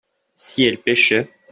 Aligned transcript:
si 0.35 0.63
elles 0.65 0.81
pêchaient. 0.81 1.29